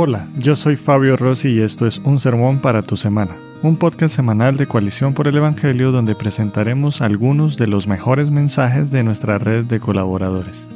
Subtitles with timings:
[0.00, 3.32] Hola, yo soy Fabio Rossi y esto es Un Sermón para tu Semana,
[3.64, 8.92] un podcast semanal de Coalición por el Evangelio donde presentaremos algunos de los mejores mensajes
[8.92, 10.68] de nuestra red de colaboradores.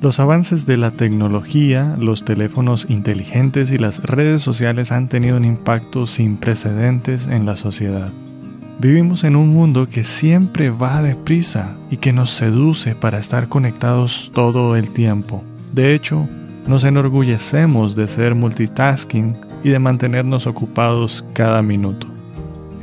[0.00, 5.44] Los avances de la tecnología, los teléfonos inteligentes y las redes sociales han tenido un
[5.44, 8.10] impacto sin precedentes en la sociedad.
[8.80, 14.32] Vivimos en un mundo que siempre va deprisa y que nos seduce para estar conectados
[14.34, 15.44] todo el tiempo.
[15.72, 16.28] De hecho,
[16.66, 22.08] nos enorgullecemos de ser multitasking y de mantenernos ocupados cada minuto.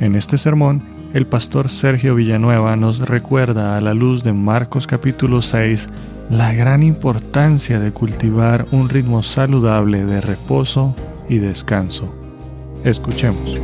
[0.00, 5.42] En este sermón, el pastor Sergio Villanueva nos recuerda a la luz de Marcos capítulo
[5.42, 5.90] 6
[6.30, 10.96] la gran importancia de cultivar un ritmo saludable de reposo
[11.28, 12.14] y descanso.
[12.84, 13.60] Escuchemos.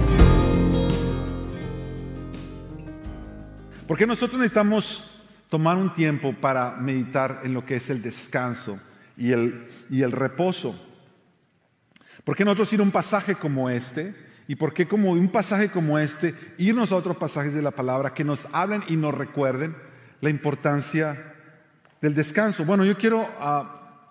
[3.88, 5.18] Porque nosotros necesitamos
[5.48, 8.78] tomar un tiempo para meditar en lo que es el descanso
[9.20, 10.74] y el, y el reposo.
[12.24, 14.14] ¿Por qué nosotros ir a un pasaje como este?
[14.48, 18.14] ¿Y por qué como un pasaje como este irnos a otros pasajes de la palabra
[18.14, 19.76] que nos hablen y nos recuerden
[20.22, 21.34] la importancia
[22.00, 22.64] del descanso?
[22.64, 24.08] Bueno, yo quiero ah,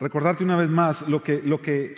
[0.00, 1.96] recordarte una vez más lo que, lo, que,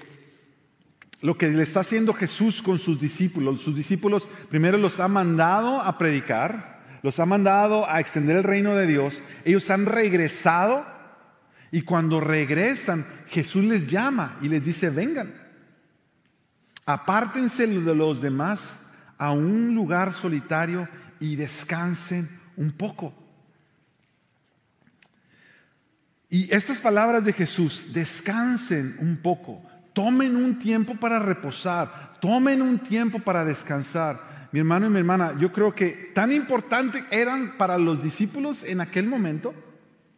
[1.23, 3.63] lo que le está haciendo Jesús con sus discípulos.
[3.63, 8.75] Sus discípulos primero los ha mandado a predicar, los ha mandado a extender el reino
[8.75, 9.23] de Dios.
[9.45, 10.92] Ellos han regresado
[11.75, 15.33] y cuando regresan, Jesús les llama y les dice, vengan,
[16.84, 18.81] apártense de los demás
[19.17, 20.87] a un lugar solitario
[21.19, 23.14] y descansen un poco.
[26.29, 29.62] Y estas palabras de Jesús, descansen un poco,
[29.95, 34.48] tomen un tiempo para reposar, tomen un tiempo para descansar.
[34.53, 38.83] Mi hermano y mi hermana, yo creo que tan importante eran para los discípulos en
[38.83, 39.55] aquel momento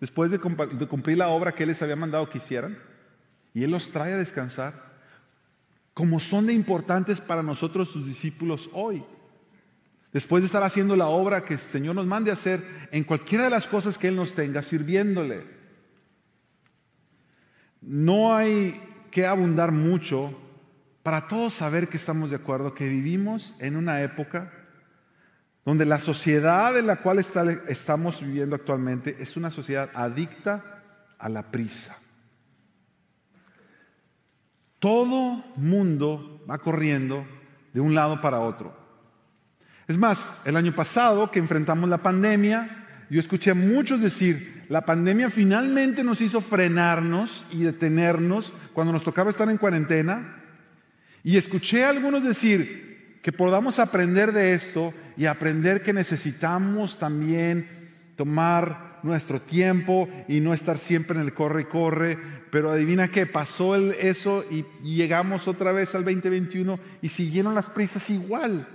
[0.00, 2.78] después de, cumplir la obra que Él les había mandado que hicieran,
[3.52, 4.94] y Él los trae a descansar,
[5.92, 9.04] como son de importantes para nosotros sus discípulos hoy.
[10.12, 13.44] Después de estar haciendo la obra que el Señor nos mande a hacer en cualquiera
[13.44, 15.44] de las cosas que Él nos tenga, sirviéndole.
[17.80, 18.80] No hay
[19.10, 20.36] que abundar mucho
[21.02, 24.63] para todos saber que estamos de acuerdo, que vivimos en una época
[25.64, 30.82] donde la sociedad en la cual estamos viviendo actualmente es una sociedad adicta
[31.18, 31.96] a la prisa.
[34.78, 37.26] Todo mundo va corriendo
[37.72, 38.76] de un lado para otro.
[39.88, 44.82] Es más, el año pasado que enfrentamos la pandemia, yo escuché a muchos decir, la
[44.82, 50.42] pandemia finalmente nos hizo frenarnos y detenernos cuando nos tocaba estar en cuarentena.
[51.22, 52.93] Y escuché a algunos decir,
[53.24, 57.66] que podamos aprender de esto y aprender que necesitamos también
[58.16, 62.18] tomar nuestro tiempo y no estar siempre en el corre y corre.
[62.50, 67.70] Pero adivina qué, pasó eso y, y llegamos otra vez al 2021 y siguieron las
[67.70, 68.68] prisas igual,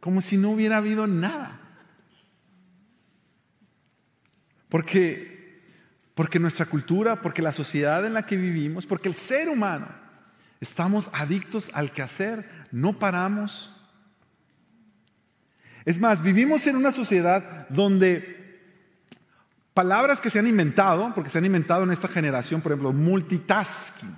[0.00, 1.60] como si no hubiera habido nada.
[4.68, 5.62] Porque,
[6.16, 9.86] porque nuestra cultura, porque la sociedad en la que vivimos, porque el ser humano,
[10.60, 13.70] estamos adictos al quehacer, no paramos
[15.84, 18.34] es más, vivimos en una sociedad donde
[19.74, 24.16] palabras que se han inventado, porque se han inventado en esta generación, por ejemplo, multitasking.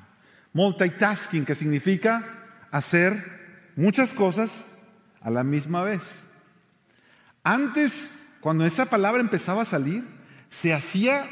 [0.52, 2.24] Multitasking, que significa
[2.70, 4.66] hacer muchas cosas
[5.20, 6.02] a la misma vez.
[7.42, 10.04] Antes, cuando esa palabra empezaba a salir,
[10.50, 11.26] se hacía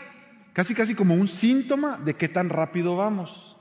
[0.52, 3.53] casi casi como un síntoma de qué tan rápido vamos.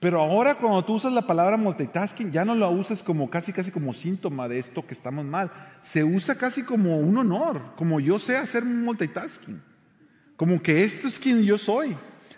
[0.00, 3.72] Pero ahora cuando tú usas la palabra multitasking, ya no la usas como casi casi
[3.72, 5.50] como síntoma de esto que estamos mal.
[5.82, 9.60] Se usa casi como un honor, como yo sé hacer multitasking.
[10.36, 11.96] Como que esto es quien yo soy.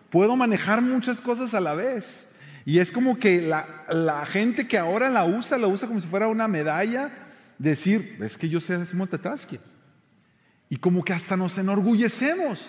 [0.09, 2.29] Puedo manejar muchas cosas a la vez.
[2.65, 6.07] Y es como que la, la gente que ahora la usa, la usa como si
[6.07, 7.11] fuera una medalla,
[7.59, 9.61] decir, es que yo sé hacer multitasking.
[10.71, 12.65] Y como que hasta nos enorgullecemos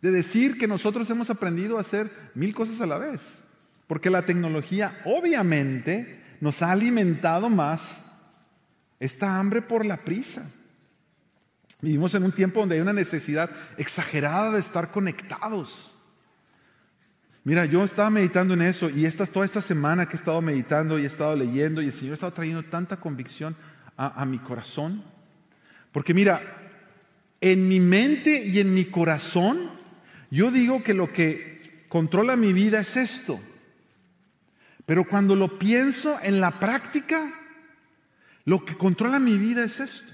[0.00, 3.42] de decir que nosotros hemos aprendido a hacer mil cosas a la vez.
[3.86, 8.04] Porque la tecnología obviamente nos ha alimentado más
[8.98, 10.50] esta hambre por la prisa.
[11.80, 15.92] Vivimos en un tiempo donde hay una necesidad exagerada de estar conectados.
[17.44, 20.98] Mira, yo estaba meditando en eso y esta, toda esta semana que he estado meditando
[20.98, 23.54] y he estado leyendo y el Señor ha estado trayendo tanta convicción
[23.96, 25.04] a, a mi corazón.
[25.92, 26.42] Porque mira,
[27.40, 29.70] en mi mente y en mi corazón,
[30.30, 33.38] yo digo que lo que controla mi vida es esto.
[34.86, 37.32] Pero cuando lo pienso en la práctica,
[38.44, 40.12] lo que controla mi vida es esto.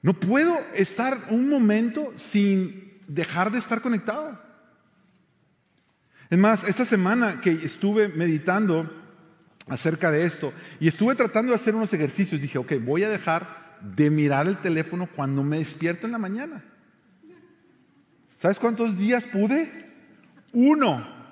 [0.00, 4.38] No puedo estar un momento sin dejar de estar conectado.
[6.30, 8.90] Es más, esta semana que estuve meditando
[9.68, 13.78] acerca de esto y estuve tratando de hacer unos ejercicios, dije, ok, voy a dejar
[13.80, 16.64] de mirar el teléfono cuando me despierto en la mañana.
[18.36, 19.70] ¿Sabes cuántos días pude?
[20.52, 21.23] Uno.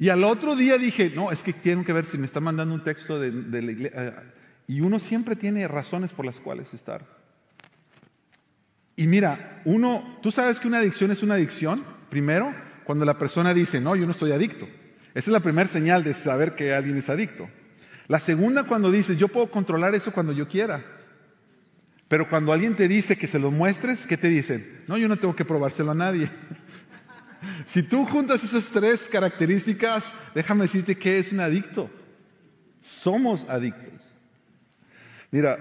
[0.00, 2.74] Y al otro día dije, no, es que tengo que ver si me está mandando
[2.74, 4.02] un texto de, la iglesia.
[4.02, 4.12] Eh,
[4.66, 7.04] y uno siempre tiene razones por las cuales estar.
[8.96, 12.54] Y mira, uno, tú sabes que una adicción es una adicción, primero,
[12.84, 14.66] cuando la persona dice, no, yo no estoy adicto.
[15.12, 17.50] Esa es la primera señal de saber que alguien es adicto.
[18.08, 20.82] La segunda, cuando dices, yo puedo controlar eso cuando yo quiera.
[22.08, 24.82] Pero cuando alguien te dice que se lo muestres, ¿qué te dicen?
[24.88, 26.30] No, yo no tengo que probárselo a nadie.
[27.66, 31.90] Si tú juntas esas tres características, déjame decirte que es un adicto.
[32.80, 33.92] Somos adictos.
[35.30, 35.58] Mira,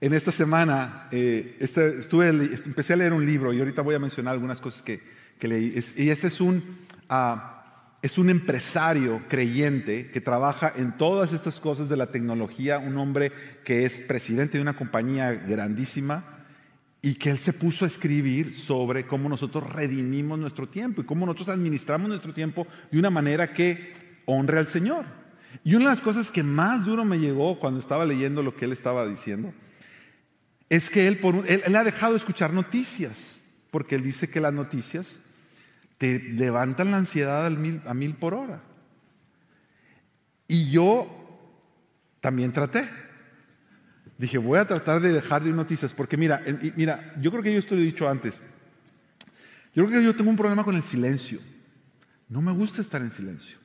[0.00, 3.98] en esta semana eh, este, estuve, empecé a leer un libro y ahorita voy a
[3.98, 5.00] mencionar algunas cosas que,
[5.40, 5.74] leí.
[5.96, 6.80] y ese es un...
[7.08, 7.48] Ah,
[8.02, 13.30] es un empresario creyente que trabaja en todas estas cosas de la tecnología, un hombre
[13.64, 16.31] que es presidente de una compañía grandísima
[17.02, 21.26] y que él se puso a escribir sobre cómo nosotros redimimos nuestro tiempo y cómo
[21.26, 23.92] nosotros administramos nuestro tiempo de una manera que
[24.24, 25.04] honre al Señor.
[25.64, 28.66] Y una de las cosas que más duro me llegó cuando estaba leyendo lo que
[28.66, 29.52] él estaba diciendo
[30.68, 33.40] es que él, por ha dejado de escuchar noticias,
[33.70, 35.18] porque él dice que las noticias
[35.98, 38.62] te levantan la ansiedad a mil por hora.
[40.48, 41.08] Y yo
[42.20, 42.88] también traté.
[44.22, 46.40] Dije, voy a tratar de dejar de ir noticias, porque mira,
[46.76, 48.40] mira, yo creo que yo esto lo he dicho antes.
[49.74, 51.40] Yo creo que yo tengo un problema con el silencio.
[52.28, 53.58] No me gusta estar en silencio.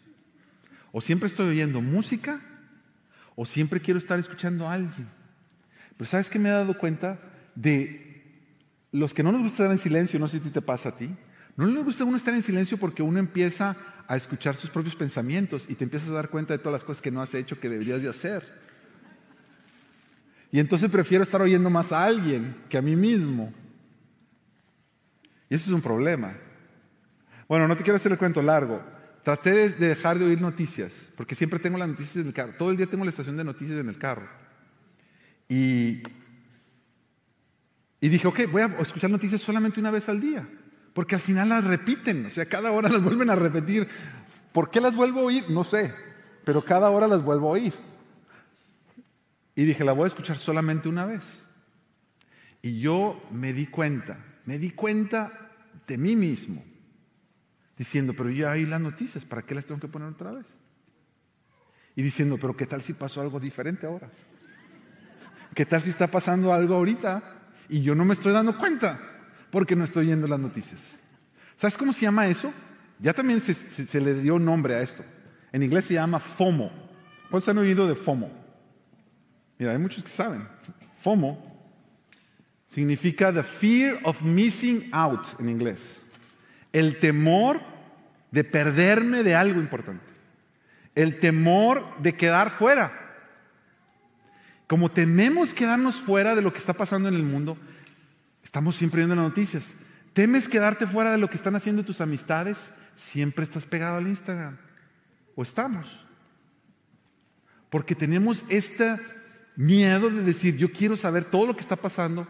[0.92, 2.42] O siempre estoy oyendo música,
[3.36, 5.08] o siempre quiero estar escuchando a alguien.
[5.96, 7.20] Pero ¿sabes qué me he dado cuenta?
[7.54, 8.26] De
[8.92, 11.16] los que no nos gusta estar en silencio, no sé si te pasa a ti,
[11.56, 13.78] no le gusta uno estar en silencio porque uno empieza
[14.08, 17.04] a escuchar sus propios pensamientos y te empiezas a dar cuenta de todas las cosas
[17.04, 18.66] que no has hecho que deberías de hacer.
[20.58, 23.54] Y entonces prefiero estar oyendo más a alguien que a mí mismo.
[25.52, 26.36] Y eso es un problema.
[27.48, 28.82] Bueno, no te quiero hacer el cuento largo.
[29.24, 32.56] Traté de dejar de oír noticias, porque siempre tengo las noticias en el carro.
[32.58, 34.28] Todo el día tengo la estación de noticias en el carro.
[35.48, 36.02] Y,
[38.02, 40.50] dije, ok, voy a escuchar noticias solamente una vez al día.
[40.92, 43.88] Porque al final las repiten, o sea, cada hora las vuelven a repetir.
[44.54, 45.44] ¿Por qué las vuelvo a oír?
[45.50, 45.94] No sé,
[46.44, 47.87] pero cada hora las vuelvo a oír.
[49.58, 51.24] Y dije, la voy a escuchar solamente una vez.
[52.62, 55.52] Y yo me di cuenta, me di cuenta
[55.86, 56.64] de mí mismo,
[57.78, 60.46] diciendo, pero ya hay las noticias, ¿para qué las tengo que poner otra vez?
[61.98, 64.10] Y diciendo, pero ¿qué tal si pasó algo diferente ahora?
[65.54, 67.22] ¿Qué tal si está pasando algo ahorita
[67.68, 69.18] y yo no me estoy dando cuenta?
[69.52, 70.98] porque no estoy oyendo las noticias.
[71.56, 72.52] ¿Sabes cómo se llama eso?
[73.00, 75.04] Ya también se, le dio nombre a esto.
[75.52, 76.72] En inglés se llama FOMO.
[77.30, 78.32] ¿Cuántos han oído de FOMO?
[79.58, 80.48] Mira, hay muchos que saben.
[81.02, 81.38] FOMO
[82.68, 86.04] significa the fear of missing out en inglés.
[86.74, 87.62] El temor
[88.32, 90.06] de perderme de algo importante.
[90.96, 92.92] El temor de quedar fuera.
[94.68, 97.58] Como tememos quedarnos fuera de lo que está pasando en el mundo,
[98.48, 99.74] Estamos siempre viendo las noticias.
[100.14, 102.72] ¿Temes quedarte fuera de lo que están haciendo tus amistades?
[102.96, 104.58] Siempre estás pegado al Instagram.
[105.36, 106.00] ¿O estamos?
[107.70, 108.96] Porque tenemos este
[109.58, 112.26] miedo de decir, yo quiero saber todo lo que está pasando,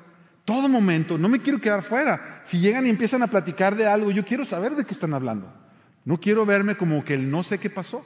[0.46, 2.42] todo momento, no me quiero quedar fuera.
[2.46, 5.54] Si llegan y empiezan a platicar de algo, yo quiero saber de qué están hablando.
[6.06, 8.06] No quiero verme como que el no sé qué pasó.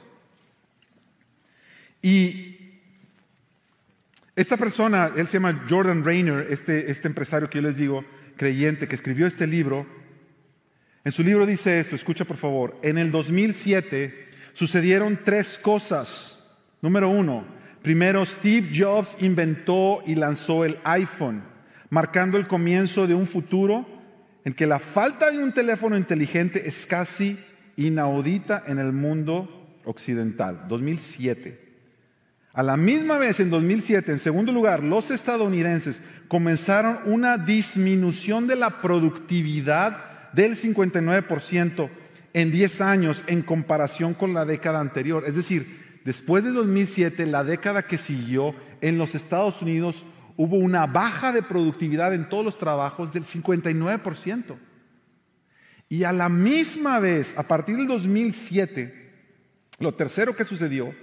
[2.02, 2.58] Y
[4.34, 8.04] esta persona, él se llama Jordan Rayner, este, este empresario que yo les digo,
[8.36, 9.86] creyente, que escribió este libro.
[11.04, 16.44] En su libro dice esto, escucha por favor, en el 2007 sucedieron tres cosas.
[16.80, 17.46] Número uno,
[17.82, 21.42] primero Steve Jobs inventó y lanzó el iPhone,
[21.90, 23.86] marcando el comienzo de un futuro
[24.44, 27.38] en que la falta de un teléfono inteligente es casi
[27.76, 30.66] inaudita en el mundo occidental.
[30.68, 31.60] 2007.
[32.54, 38.56] A la misma vez, en 2007, en segundo lugar, los estadounidenses comenzaron una disminución de
[38.56, 41.88] la productividad del 59%
[42.34, 45.24] en 10 años en comparación con la década anterior.
[45.26, 50.04] Es decir, después de 2007, la década que siguió, en los Estados Unidos
[50.36, 54.56] hubo una baja de productividad en todos los trabajos del 59%.
[55.88, 59.10] Y a la misma vez, a partir del 2007,
[59.78, 60.94] lo tercero que sucedió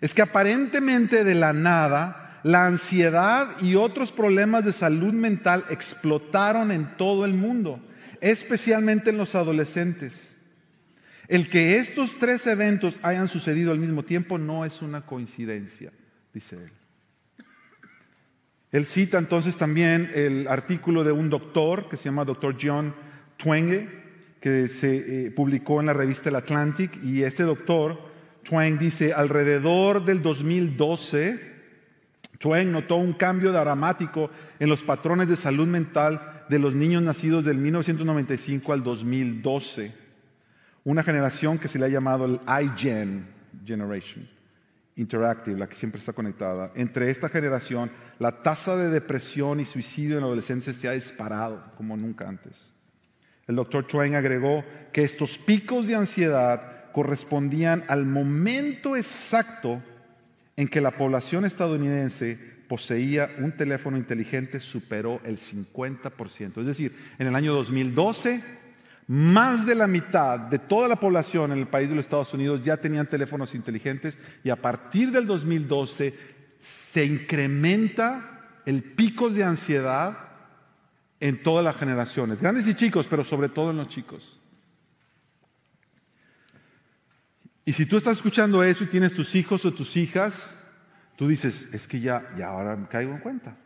[0.00, 6.72] es que aparentemente de la nada, la ansiedad y otros problemas de salud mental explotaron
[6.72, 7.80] en todo el mundo.
[8.20, 10.33] especialmente en los adolescentes.
[11.28, 15.92] El que estos tres eventos hayan sucedido al mismo tiempo no es una coincidencia,
[16.32, 16.70] dice él.
[18.72, 22.94] Él cita entonces también el artículo de un doctor que se llama doctor John
[23.36, 23.88] Twenge,
[24.40, 27.98] que se eh, publicó en la revista El Atlantic, y este doctor,
[28.42, 31.54] Twenge, dice, alrededor del 2012,
[32.38, 37.44] Twain notó un cambio dramático en los patrones de salud mental de los niños nacidos
[37.44, 40.03] del 1995 al 2012.
[40.84, 43.26] Una generación que se le ha llamado el iGen
[43.64, 44.28] Generation
[44.96, 46.70] Interactive, la que siempre está conectada.
[46.74, 51.96] Entre esta generación, la tasa de depresión y suicidio en adolescentes se ha disparado como
[51.96, 52.70] nunca antes.
[53.46, 59.82] El doctor Twain agregó que estos picos de ansiedad correspondían al momento exacto
[60.56, 62.38] en que la población estadounidense
[62.68, 66.60] poseía un teléfono inteligente superó el 50%.
[66.60, 68.42] Es decir, en el año 2012,
[69.06, 72.62] más de la mitad de toda la población en el país de los Estados Unidos
[72.62, 76.18] ya tenían teléfonos inteligentes y a partir del 2012
[76.58, 80.16] se incrementa el pico de ansiedad
[81.20, 84.38] en todas las generaciones, grandes y chicos, pero sobre todo en los chicos.
[87.66, 90.54] Y si tú estás escuchando eso y tienes tus hijos o tus hijas,
[91.16, 93.56] tú dices, es que ya, ya ahora me caigo en cuenta.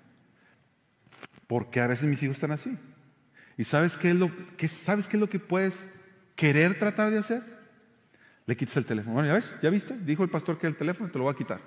[1.47, 2.79] Porque a veces mis hijos están así.
[3.59, 4.31] ¿Y sabes qué es lo,
[4.69, 5.91] sabes qué es lo que puedes
[6.37, 7.43] querer tratar de hacer?
[8.47, 9.15] Le quitas el teléfono.
[9.15, 11.37] Bueno, ya ves, ya viste, dijo el pastor que el teléfono te lo va a
[11.37, 11.61] quitar.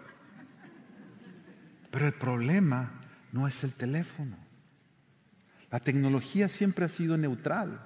[1.91, 2.93] Pero el problema
[3.33, 4.37] no es el teléfono.
[5.69, 7.85] La tecnología siempre ha sido neutral.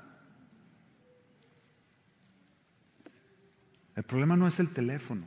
[3.95, 5.25] El problema no es el teléfono.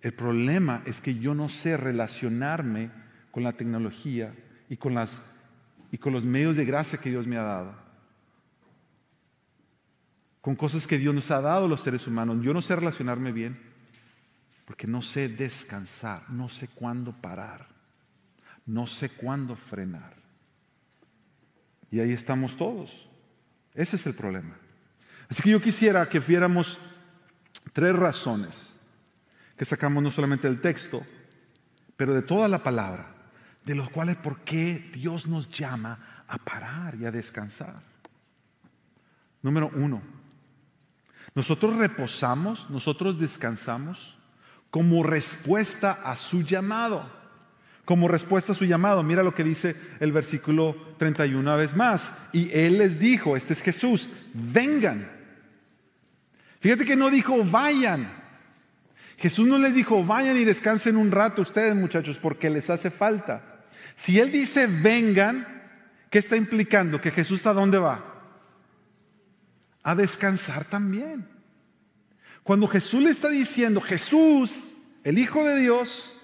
[0.00, 2.92] El problema es que yo no sé relacionarme
[3.32, 4.32] con la tecnología
[4.68, 5.37] y con, las,
[5.90, 7.74] y con los medios de gracia que Dios me ha dado.
[10.40, 12.38] Con cosas que Dios nos ha dado a los seres humanos.
[12.42, 13.58] Yo no sé relacionarme bien
[14.64, 17.66] porque no sé descansar, no sé cuándo parar,
[18.66, 20.14] no sé cuándo frenar.
[21.90, 23.08] Y ahí estamos todos.
[23.74, 24.56] Ese es el problema.
[25.28, 26.78] Así que yo quisiera que viéramos
[27.72, 28.54] Tres razones
[29.56, 31.04] que sacamos no solamente del texto,
[31.96, 33.14] pero de toda la palabra,
[33.68, 37.82] de los cuales por qué Dios nos llama a parar y a descansar.
[39.42, 40.00] Número uno,
[41.34, 44.16] nosotros reposamos, nosotros descansamos
[44.70, 47.18] como respuesta a su llamado.
[47.84, 52.16] Como respuesta a su llamado, mira lo que dice el versículo 31 una vez más.
[52.32, 55.10] Y Él les dijo, este es Jesús, vengan.
[56.60, 58.10] Fíjate que no dijo vayan.
[59.18, 63.57] Jesús no les dijo vayan y descansen un rato ustedes muchachos porque les hace falta.
[63.98, 65.44] Si Él dice vengan,
[66.08, 67.00] ¿qué está implicando?
[67.00, 68.22] Que Jesús a dónde va?
[69.82, 71.28] A descansar también.
[72.44, 74.60] Cuando Jesús le está diciendo, Jesús,
[75.02, 76.14] el Hijo de Dios,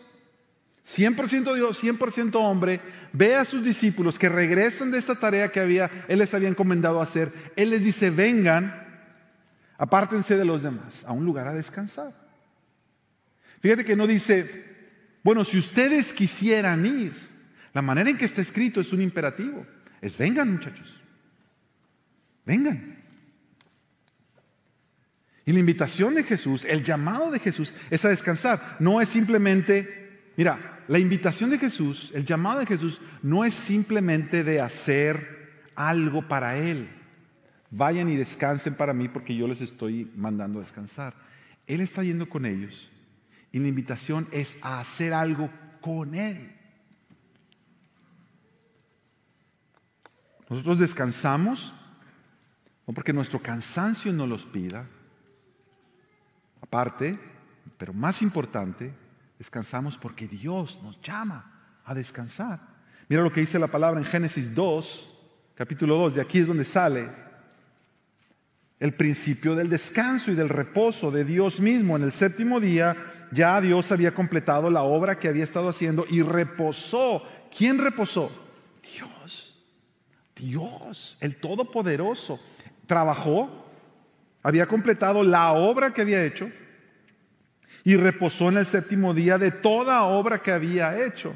[0.87, 2.81] 100% Dios, 100% hombre,
[3.13, 7.03] ve a sus discípulos que regresan de esta tarea que había, Él les había encomendado
[7.03, 7.33] hacer.
[7.57, 8.85] Él les dice, vengan
[9.77, 12.15] Apártense de los demás, a un lugar a descansar.
[13.61, 14.65] Fíjate que no dice,
[15.25, 17.34] bueno, si ustedes quisieran ir,
[17.75, 19.67] la manera en que está escrito es un imperativo.
[20.01, 21.01] Es vengan muchachos,
[22.47, 22.97] vengan.
[25.45, 28.77] Y la invitación de Jesús, el llamado de Jesús es a descansar.
[28.81, 34.43] No es simplemente, mira, la invitación de Jesús, el llamado de Jesús no es simplemente
[34.43, 36.89] de hacer algo para Él
[37.77, 41.15] vayan y descansen para mí porque yo les estoy mandando a descansar.
[41.67, 42.89] Él está yendo con ellos
[43.53, 45.51] y la invitación es a hacer algo
[45.81, 46.54] con Él.
[50.49, 51.73] Nosotros descansamos,
[52.87, 54.87] no porque nuestro cansancio no los pida,
[56.61, 57.19] aparte,
[57.79, 58.93] pero más importante,
[59.39, 62.61] descansamos porque Dios nos llama a descansar.
[63.09, 65.19] Mira lo que dice la palabra en Génesis 2,
[65.55, 67.09] capítulo 2, de aquí es donde sale
[68.81, 71.97] el principio del descanso y del reposo de Dios mismo.
[71.97, 72.97] En el séptimo día
[73.31, 77.23] ya Dios había completado la obra que había estado haciendo y reposó.
[77.57, 78.31] ¿Quién reposó?
[78.83, 79.44] Dios.
[80.45, 82.39] Dios, el Todopoderoso.
[82.87, 83.67] Trabajó,
[84.43, 86.51] había completado la obra que había hecho
[87.83, 91.35] y reposó en el séptimo día de toda obra que había hecho.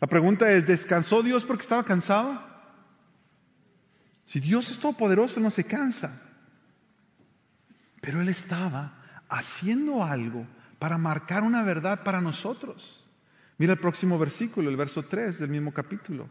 [0.00, 2.42] La pregunta es, ¿descansó Dios porque estaba cansado?
[4.24, 6.22] Si Dios es todopoderoso, no se cansa.
[8.00, 8.94] Pero Él estaba
[9.28, 10.46] haciendo algo
[10.78, 13.04] para marcar una verdad para nosotros.
[13.58, 16.28] Mira el próximo versículo, el verso 3 del mismo capítulo.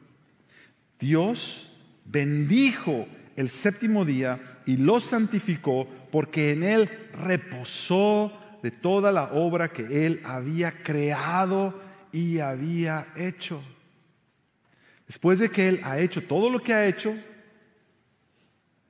[0.99, 1.74] Dios
[2.05, 8.31] bendijo el séptimo día y lo santificó porque en él reposó
[8.63, 11.79] de toda la obra que él había creado
[12.11, 13.61] y había hecho.
[15.07, 17.15] Después de que él ha hecho todo lo que ha hecho,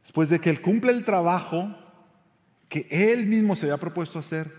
[0.01, 1.75] después de que él cumple el trabajo
[2.69, 4.51] que él mismo se había propuesto hacer,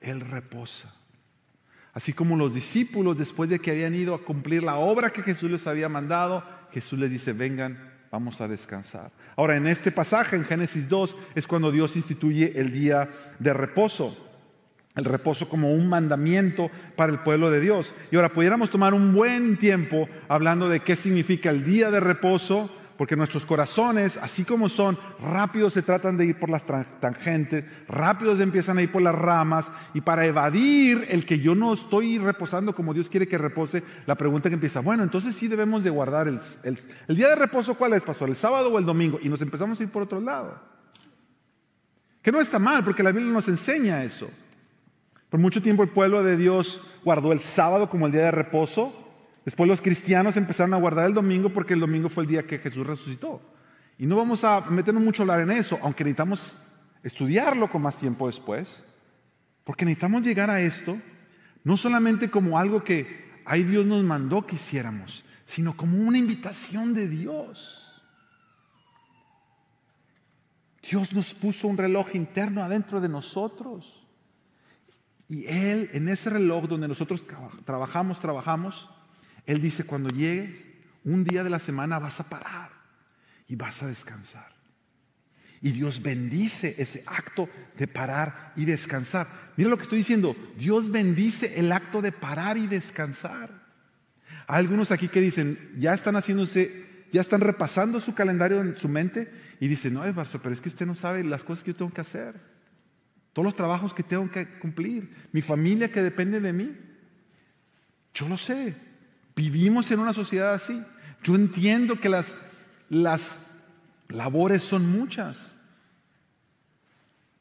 [0.00, 0.92] él reposa.
[1.92, 5.50] Así como los discípulos, después de que habían ido a cumplir la obra que Jesús
[5.50, 9.10] les había mandado, Jesús les dice, vengan, vamos a descansar.
[9.34, 13.08] Ahora, en este pasaje, en Génesis 2, es cuando Dios instituye el día
[13.40, 14.16] de reposo.
[14.94, 17.92] El reposo como un mandamiento para el pueblo de Dios.
[18.12, 22.70] Y ahora pudiéramos tomar un buen tiempo hablando de qué significa el día de reposo,
[22.96, 26.64] porque nuestros corazones, así como son, rápidos se tratan de ir por las
[27.00, 31.74] tangentes, rápidos empiezan a ir por las ramas, y para evadir el que yo no
[31.74, 35.82] estoy reposando como Dios quiere que repose, la pregunta que empieza, bueno, entonces sí debemos
[35.82, 38.28] de guardar el, el, día de reposo, ¿cuál es, pastor?
[38.28, 39.18] ¿El sábado o el domingo?
[39.22, 40.58] Y nos empezamos a ir por otro lado.
[42.22, 44.30] Que no está mal, porque la Biblia nos enseña eso.
[45.28, 49.03] Por mucho tiempo el pueblo de Dios guardó el sábado como el día de reposo,
[49.44, 52.58] Después los cristianos empezaron a guardar el domingo porque el domingo fue el día que
[52.58, 53.42] Jesús resucitó.
[53.98, 56.62] Y no vamos a meternos mucho a hablar en eso, aunque necesitamos
[57.02, 58.68] estudiarlo con más tiempo después,
[59.62, 60.98] porque necesitamos llegar a esto
[61.62, 66.94] no solamente como algo que ahí Dios nos mandó que hiciéramos, sino como una invitación
[66.94, 67.80] de Dios.
[70.88, 74.06] Dios nos puso un reloj interno adentro de nosotros.
[75.28, 77.24] Y Él, en ese reloj donde nosotros
[77.64, 78.90] trabajamos, trabajamos,
[79.46, 80.64] él dice, cuando llegues,
[81.04, 82.70] un día de la semana vas a parar
[83.46, 84.54] y vas a descansar.
[85.60, 87.48] Y Dios bendice ese acto
[87.78, 89.26] de parar y descansar.
[89.56, 90.36] Mira lo que estoy diciendo.
[90.58, 93.64] Dios bendice el acto de parar y descansar.
[94.46, 98.88] Hay algunos aquí que dicen, ya están haciéndose, ya están repasando su calendario en su
[98.88, 101.78] mente y dicen, no, pastor, pero es que usted no sabe las cosas que yo
[101.78, 102.34] tengo que hacer.
[103.32, 105.10] Todos los trabajos que tengo que cumplir.
[105.32, 106.76] Mi familia que depende de mí.
[108.12, 108.74] Yo lo sé.
[109.36, 110.80] Vivimos en una sociedad así.
[111.22, 112.36] Yo entiendo que las,
[112.88, 113.46] las
[114.08, 115.54] labores son muchas.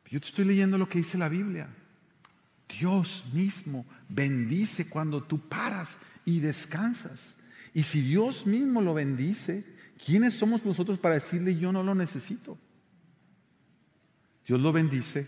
[0.09, 1.67] Yo te estoy leyendo lo que dice la Biblia.
[2.79, 7.37] Dios mismo bendice cuando tú paras y descansas.
[7.73, 9.65] Y si Dios mismo lo bendice,
[10.03, 12.57] ¿quiénes somos nosotros para decirle yo no lo necesito?
[14.47, 15.27] Dios lo bendice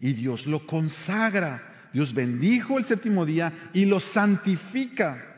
[0.00, 1.90] y Dios lo consagra.
[1.92, 5.31] Dios bendijo el séptimo día y lo santifica.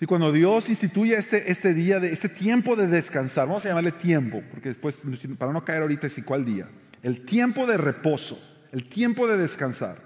[0.00, 3.92] Y cuando Dios instituye este, este día, de, este tiempo de descansar, vamos a llamarle
[3.92, 4.98] tiempo, porque después,
[5.38, 6.66] para no caer ahorita, ¿sí cuál día?
[7.02, 8.40] El tiempo de reposo,
[8.72, 9.98] el tiempo de descansar.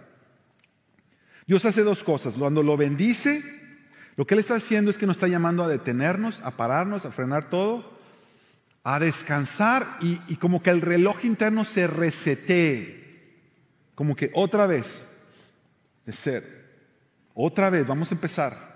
[1.46, 2.35] Dios hace dos cosas.
[2.35, 3.40] Cuando lo bendice,
[4.16, 7.12] lo que Él está haciendo es que nos está llamando a detenernos, a pararnos, a
[7.12, 7.96] frenar todo,
[8.83, 13.30] a descansar y, y como que el reloj interno se resetee,
[13.94, 15.04] como que otra vez,
[16.04, 16.64] de ser,
[17.33, 18.73] otra vez, vamos a empezar.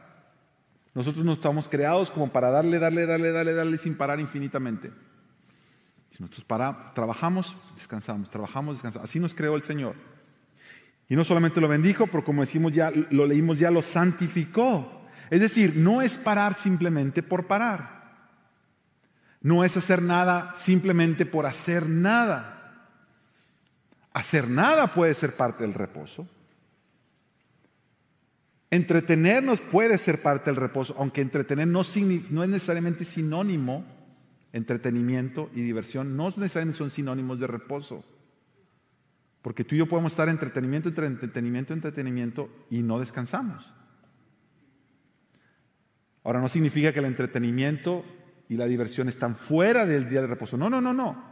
[0.95, 4.91] Nosotros no estamos creados como para darle, darle, darle, darle, sin parar infinitamente.
[6.11, 6.47] Si nosotros
[6.95, 9.09] trabajamos, descansamos, trabajamos, descansamos.
[9.09, 9.95] Así nos creó el Señor.
[11.09, 15.07] Y no solamente lo bendijo, pero como decimos ya, lo leímos ya, lo santificó.
[15.31, 17.99] Es decir, no es parar simplemente por parar.
[19.41, 22.55] No es hacer nada simplemente por hacer nada.
[24.13, 26.29] Hacer nada puede ser parte del reposo.
[28.71, 33.85] Entretenernos puede ser parte del reposo, aunque entretener no, es necesariamente sinónimo,
[34.53, 38.05] entretenimiento y diversión no necesariamente son sinónimos de reposo.
[39.41, 43.73] Porque tú y yo podemos estar entretenimiento, entre entretenimiento, entretenimiento y no descansamos.
[46.25, 48.05] Ahora no significa que el entretenimiento
[48.51, 50.59] y la diversión están fuera del día de reposo.
[50.59, 51.25] No, no, no, no.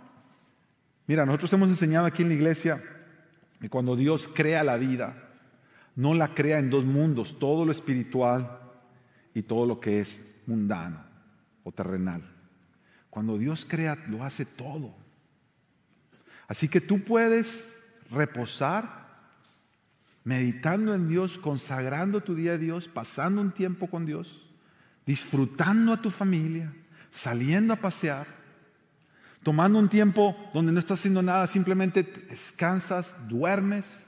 [1.07, 2.83] Mira, nosotros hemos enseñado aquí en la iglesia
[3.61, 5.26] que cuando Dios crea la vida,
[5.97, 8.61] no la crea en dos mundos, todo lo espiritual
[9.35, 11.03] y todo lo que es mundano
[11.65, 12.23] o terrenal.
[13.11, 14.95] Cuando Dios crea, lo hace todo.
[16.47, 17.75] Así que tú puedes
[18.11, 19.07] reposar
[20.23, 24.43] meditando en Dios, consagrando tu día a Dios, pasando un tiempo con Dios,
[25.07, 26.73] disfrutando a tu familia,
[27.11, 28.27] saliendo a pasear,
[29.43, 34.06] tomando un tiempo donde no estás haciendo nada, simplemente descansas, duermes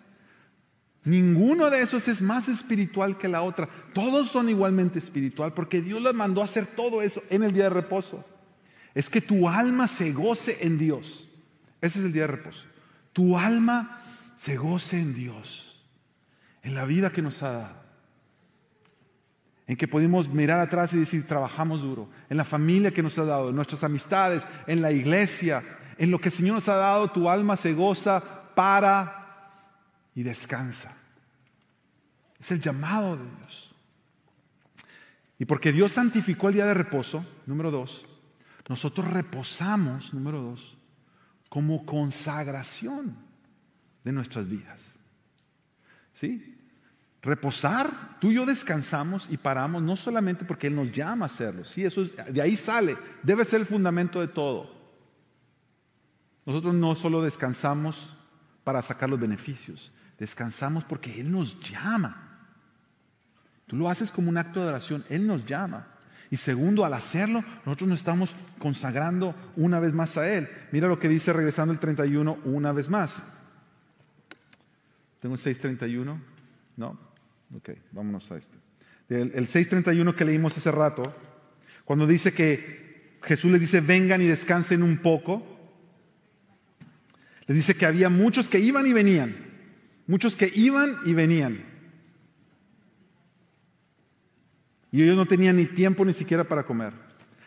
[1.09, 3.67] Ninguno de esos es más espiritual que la otra.
[3.95, 7.65] Todos son igualmente espiritual porque Dios les mandó a hacer todo eso en el día
[7.65, 8.23] de reposo.
[8.95, 11.27] Es que tu alma se goce en Dios.
[11.81, 12.67] Ese es el día de reposo.
[13.15, 14.03] Tu alma
[14.37, 15.83] se goce en Dios,
[16.63, 17.89] en la vida que nos ha dado.
[19.67, 23.25] en que podemos mirar atrás y decir, trabajamos duro, en la familia que nos ha
[23.25, 25.63] dado, en nuestras amistades, en la iglesia,
[25.97, 28.23] en lo que el Señor nos ha dado, tu alma se goza,
[28.55, 29.53] para
[30.15, 30.98] y descansa.
[32.39, 33.75] Es el llamado de Dios.
[35.39, 38.05] Y porque Dios santificó el día de reposo, número dos,
[38.69, 40.77] nosotros reposamos, número dos,
[41.49, 43.17] como consagración
[44.05, 44.99] de nuestras vidas.
[46.13, 46.57] ¿Sí?
[47.23, 51.65] Reposar, tú y yo descansamos y paramos no solamente porque Él nos llama a hacerlo,
[51.65, 54.77] sí, eso de ahí sale, debe ser el fundamento de todo.
[56.47, 58.15] Nosotros no solo descansamos
[58.65, 62.28] para sacar los beneficios, descansamos porque Él nos llama.
[63.69, 65.87] Tú lo haces como un acto de oración, Él nos llama.
[66.31, 70.49] Y segundo, al hacerlo, nosotros nos estamos consagrando una vez más a Él.
[70.73, 73.23] Mira lo que dice regresando el 31 una vez más.
[75.21, 76.21] ¿Tengo el 631?
[76.77, 76.99] No.
[77.57, 78.57] Ok, vámonos a este.
[79.09, 81.03] El, el 631 que leímos hace rato,
[81.85, 85.59] cuando dice que Jesús les dice, vengan y descansen un poco,
[87.47, 89.35] les dice que había muchos que iban y venían,
[90.07, 91.68] muchos que iban y venían.
[94.91, 96.93] Y ellos no tenían ni tiempo ni siquiera para comer.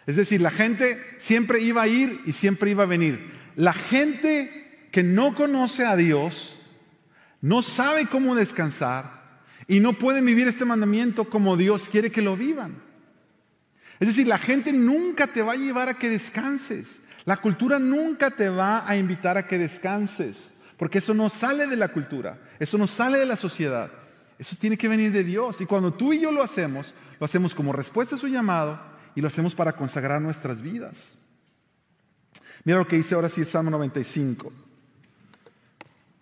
[0.05, 3.31] Es decir, la gente siempre iba a ir y siempre iba a venir.
[3.55, 6.55] La gente que no conoce a Dios,
[7.41, 9.21] no sabe cómo descansar
[9.67, 12.75] y no puede vivir este mandamiento como Dios quiere que lo vivan.
[13.99, 17.01] Es decir, la gente nunca te va a llevar a que descanses.
[17.25, 21.75] La cultura nunca te va a invitar a que descanses, porque eso no sale de
[21.75, 23.91] la cultura, eso no sale de la sociedad.
[24.39, 25.61] Eso tiene que venir de Dios.
[25.61, 28.81] Y cuando tú y yo lo hacemos, lo hacemos como respuesta a su llamado
[29.13, 31.19] y lo hacemos para consagrar nuestras vidas.
[32.63, 34.51] Mira lo que dice ahora sí el Salmo 95,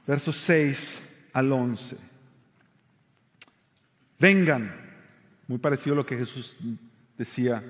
[0.05, 0.99] versos 6
[1.31, 1.95] al 11.
[4.19, 4.75] Vengan,
[5.47, 6.57] muy parecido a lo que Jesús
[7.17, 7.63] decía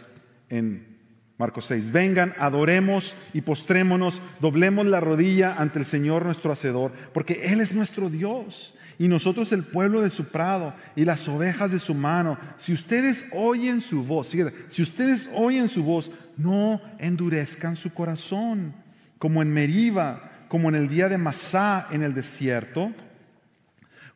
[0.50, 0.98] en
[1.38, 7.46] Marcos 6, vengan, adoremos y postrémonos, doblemos la rodilla ante el Señor nuestro Hacedor, porque
[7.54, 11.80] Él es nuestro Dios y nosotros el pueblo de su prado y las ovejas de
[11.80, 12.38] su mano.
[12.58, 18.76] Si ustedes oyen su voz, si ustedes oyen su voz, no endurezcan su corazón,
[19.18, 22.92] como en Meriba, como en el día de Masá en el desierto,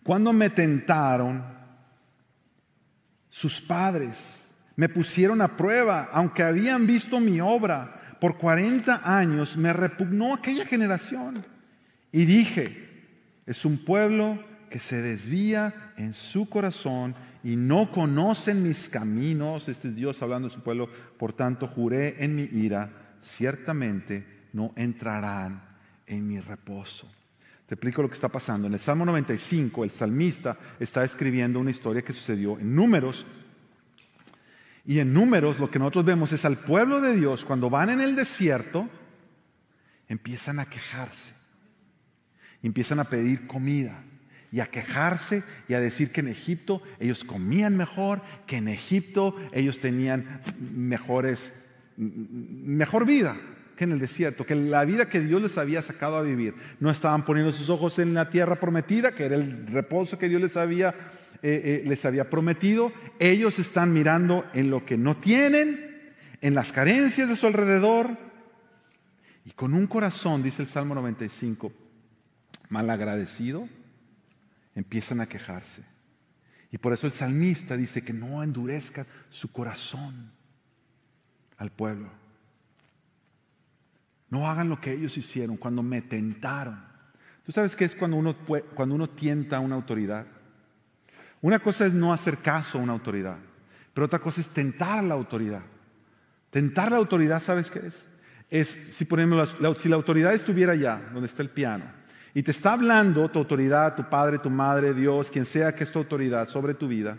[0.03, 1.45] cuando me tentaron
[3.29, 4.43] sus padres,
[4.75, 10.65] me pusieron a prueba, aunque habían visto mi obra por 40 años, me repugnó aquella
[10.65, 11.45] generación.
[12.11, 12.89] Y dije,
[13.45, 19.69] es un pueblo que se desvía en su corazón y no conocen mis caminos.
[19.69, 20.89] Este es Dios hablando de su pueblo.
[21.19, 22.89] Por tanto, juré en mi ira,
[23.21, 25.61] ciertamente no entrarán
[26.07, 27.07] en mi reposo.
[27.67, 28.65] Te explico lo que está pasando.
[28.65, 33.27] En el Salmo 95, el salmista está escribiendo una historia que sucedió en números.
[34.87, 38.01] Y en números lo que nosotros vemos es al pueblo de Dios, cuando van en
[38.01, 38.89] el desierto,
[40.07, 41.35] empiezan a quejarse,
[42.63, 44.03] empiezan a pedir comida
[44.53, 49.35] y a quejarse y a decir que en Egipto ellos comían mejor, que en Egipto
[49.51, 51.53] ellos tenían mejores,
[51.97, 53.35] mejor vida
[53.75, 56.53] que en el desierto, que la vida que Dios les había sacado a vivir.
[56.79, 60.39] No estaban poniendo sus ojos en la tierra prometida, que era el reposo que Dios
[60.39, 60.89] les había,
[61.41, 62.91] eh, eh, les había prometido.
[63.17, 68.15] Ellos están mirando en lo que no tienen, en las carencias de su alrededor.
[69.45, 71.73] Y con un corazón, dice el Salmo 95,
[72.69, 73.67] malagradecido,
[74.75, 75.83] empiezan a quejarse.
[76.71, 80.31] Y por eso el salmista dice que no endurezca su corazón
[81.57, 82.09] al pueblo.
[84.29, 86.83] No hagan lo que ellos hicieron cuando me tentaron.
[87.45, 88.35] ¿Tú sabes qué es cuando uno,
[88.73, 90.25] cuando uno tienta a una autoridad?
[91.41, 93.37] Una cosa es no hacer caso a una autoridad,
[93.93, 95.61] pero otra cosa es tentar a la autoridad.
[96.49, 98.07] Tentar la autoridad, ¿sabes qué es?
[98.49, 101.85] Es si, ponemos si la autoridad estuviera allá, donde está el piano,
[102.33, 105.91] y te está hablando tu autoridad, tu padre, tu madre, Dios, quien sea que es
[105.91, 107.17] tu autoridad sobre tu vida,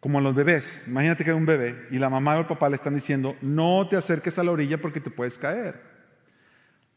[0.00, 0.84] como los bebés.
[0.86, 3.86] Imagínate que hay un bebé y la mamá o el papá le están diciendo, no
[3.88, 5.80] te acerques a la orilla porque te puedes caer.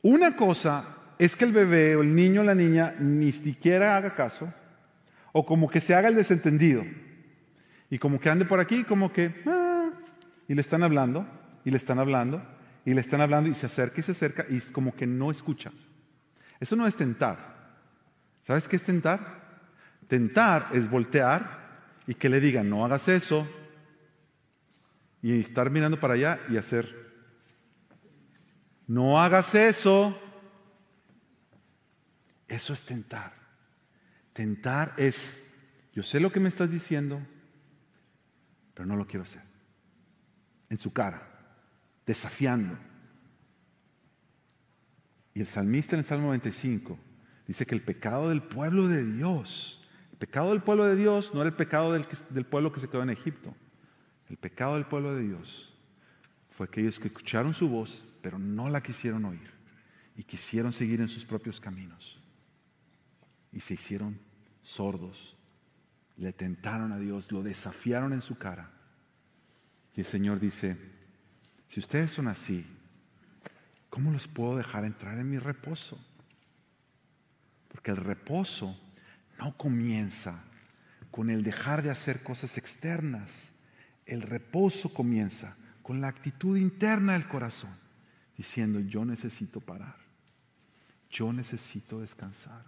[0.01, 4.11] Una cosa es que el bebé o el niño o la niña ni siquiera haga
[4.11, 4.53] caso,
[5.33, 6.85] o como que se haga el desentendido,
[7.89, 9.89] y como que ande por aquí, como que, ah",
[10.47, 11.27] y le están hablando,
[11.65, 12.41] y le están hablando,
[12.85, 15.71] y le están hablando, y se acerca y se acerca, y como que no escucha.
[16.59, 17.57] Eso no es tentar.
[18.43, 19.19] ¿Sabes qué es tentar?
[20.07, 21.59] Tentar es voltear
[22.07, 23.47] y que le digan, no hagas eso,
[25.21, 26.99] y estar mirando para allá y hacer,
[28.87, 30.19] no hagas eso.
[32.47, 33.33] Eso es tentar.
[34.33, 35.53] Tentar es,
[35.93, 37.21] yo sé lo que me estás diciendo,
[38.73, 39.43] pero no lo quiero hacer.
[40.69, 41.21] En su cara,
[42.05, 42.75] desafiando.
[45.39, 46.99] Y el salmista en el Salmo 95
[47.47, 49.80] dice que el pecado del pueblo de Dios,
[50.12, 52.89] el pecado del pueblo de Dios no era el pecado del, del pueblo que se
[52.89, 53.56] quedó en Egipto.
[54.28, 55.73] El pecado del pueblo de Dios
[56.49, 59.49] fue aquellos que escucharon su voz, pero no la quisieron oír
[60.17, 62.19] y quisieron seguir en sus propios caminos.
[63.54, 64.19] Y se hicieron
[64.62, 65.38] sordos,
[66.17, 68.73] le tentaron a Dios, lo desafiaron en su cara.
[69.95, 70.75] Y el Señor dice,
[71.69, 72.65] si ustedes son así,
[73.89, 75.97] ¿cómo los puedo dejar entrar en mi reposo?
[77.69, 78.78] Porque el reposo
[79.38, 80.43] no comienza
[81.12, 83.54] con el dejar de hacer cosas externas.
[84.06, 87.75] El reposo comienza con la actitud interna del corazón,
[88.38, 89.97] diciendo, yo necesito parar,
[91.10, 92.63] yo necesito descansar,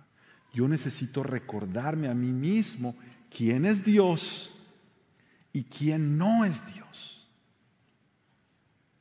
[0.54, 2.96] yo necesito recordarme a mí mismo
[3.30, 4.60] quién es Dios
[5.54, 7.28] y quién no es Dios.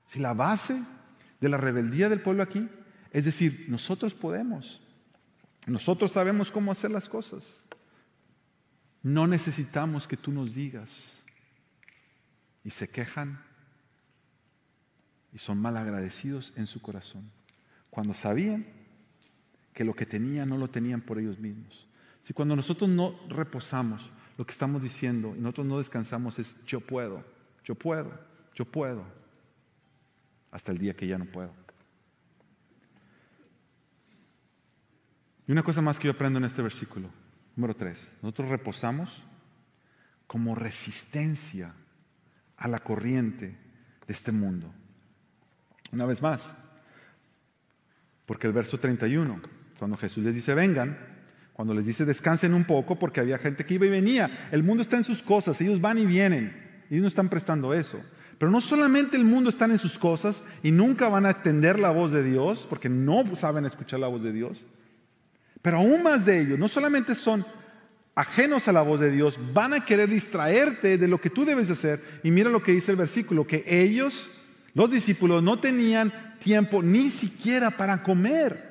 [0.09, 0.81] Si la base
[1.41, 2.69] de la rebeldía del pueblo aquí.
[3.13, 4.81] Es decir, nosotros podemos,
[5.67, 7.45] nosotros sabemos cómo hacer las cosas,
[9.03, 10.91] no necesitamos que tú nos digas.
[12.63, 13.43] Y se quejan.
[15.33, 17.31] Y son mal agradecidos en su corazón,
[17.89, 18.67] cuando sabían
[19.73, 21.87] que lo que tenían no lo tenían por ellos mismos.
[22.25, 26.81] Si cuando nosotros no reposamos, lo que estamos diciendo y nosotros no descansamos es yo
[26.81, 27.25] puedo,
[27.65, 28.11] yo puedo,
[28.55, 29.05] yo puedo,
[30.51, 31.53] hasta el día que ya no puedo.
[35.47, 37.11] Y una cosa más que yo aprendo en este versículo,
[37.57, 39.25] número 3, nosotros reposamos
[40.27, 41.75] como resistencia
[42.57, 43.59] a la corriente
[44.07, 44.73] de este mundo.
[45.91, 46.57] Una vez más,
[48.27, 49.41] porque el verso 31,
[49.77, 50.97] cuando Jesús les dice vengan,
[51.53, 54.83] cuando les dice descansen un poco, porque había gente que iba y venía, el mundo
[54.83, 58.01] está en sus cosas, ellos van y vienen, y no están prestando eso.
[58.41, 61.91] Pero no solamente el mundo está en sus cosas y nunca van a atender la
[61.91, 64.65] voz de Dios, porque no saben escuchar la voz de Dios,
[65.61, 67.45] pero aún más de ellos, no solamente son
[68.15, 71.71] ajenos a la voz de Dios, van a querer distraerte de lo que tú debes
[71.71, 72.03] hacer.
[72.23, 74.27] Y mira lo que dice el versículo, que ellos
[74.73, 78.71] los discípulos no tenían tiempo ni siquiera para comer.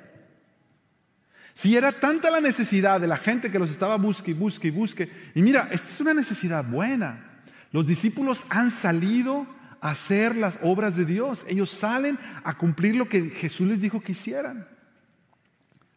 [1.54, 4.72] Si era tanta la necesidad de la gente que los estaba busque y busque y
[4.72, 5.12] busque.
[5.36, 7.44] Y mira, esta es una necesidad buena.
[7.72, 11.46] Los discípulos han salido hacer las obras de Dios.
[11.48, 14.68] Ellos salen a cumplir lo que Jesús les dijo que hicieran.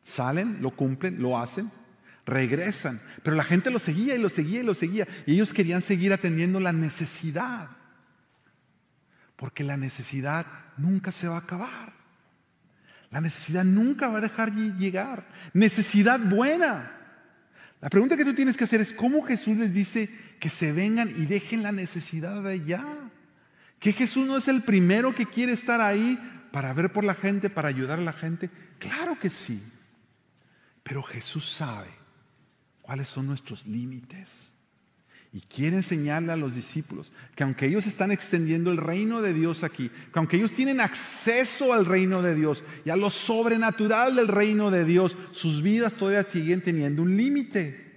[0.03, 1.71] Salen, lo cumplen, lo hacen,
[2.27, 3.01] regresan.
[3.23, 5.07] Pero la gente lo seguía y lo seguía y lo seguía.
[5.27, 7.69] Y ellos querían seguir atendiendo la necesidad.
[9.37, 11.93] Porque la necesidad nunca se va a acabar.
[13.11, 15.29] La necesidad nunca va a dejar llegar.
[15.53, 16.99] Necesidad buena.
[17.81, 20.09] La pregunta que tú tienes que hacer es, ¿cómo Jesús les dice
[20.41, 23.02] que se vengan y dejen la necesidad de allá?
[23.83, 26.17] ¿Que Jesús no es el primero que quiere estar ahí
[26.53, 28.49] para ver por la gente, para ayudar a la gente?
[28.79, 29.61] Claro que sí.
[30.85, 31.89] Pero Jesús sabe
[32.81, 34.53] cuáles son nuestros límites.
[35.33, 39.65] Y quiere enseñarle a los discípulos que aunque ellos están extendiendo el reino de Dios
[39.65, 44.29] aquí, que aunque ellos tienen acceso al reino de Dios y a lo sobrenatural del
[44.29, 47.91] reino de Dios, sus vidas todavía siguen teniendo un límite.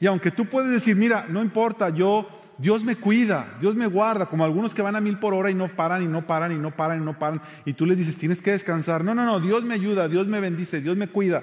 [0.00, 4.26] Y aunque tú puedes decir, mira, no importa, yo, Dios me cuida, Dios me guarda,
[4.26, 6.56] como algunos que van a mil por hora y no paran y no paran y
[6.56, 9.02] no paran y no paran, y tú les dices, tienes que descansar.
[9.02, 11.42] No, no, no, Dios me ayuda, Dios me bendice, Dios me cuida.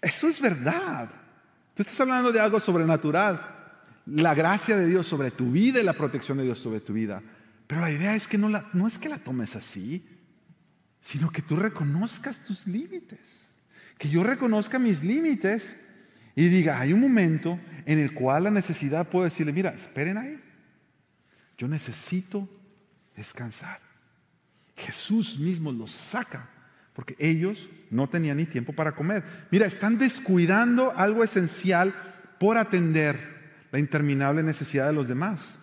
[0.00, 1.10] Eso es verdad.
[1.74, 3.40] Tú estás hablando de algo sobrenatural,
[4.06, 7.22] la gracia de Dios sobre tu vida y la protección de Dios sobre tu vida.
[7.66, 10.06] Pero la idea es que no, la, no es que la tomes así,
[11.00, 13.18] sino que tú reconozcas tus límites.
[13.98, 15.74] Que yo reconozca mis límites
[16.34, 20.38] y diga, hay un momento en el cual la necesidad puede decirle, mira, esperen ahí,
[21.58, 22.48] yo necesito
[23.16, 23.80] descansar.
[24.76, 26.48] Jesús mismo los saca
[26.92, 29.24] porque ellos no tenían ni tiempo para comer.
[29.50, 31.94] Mira, están descuidando algo esencial
[32.38, 35.58] por atender la interminable necesidad de los demás.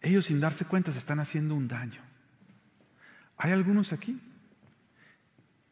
[0.00, 2.02] Ellos sin darse cuenta se están haciendo un daño.
[3.36, 4.20] Hay algunos aquí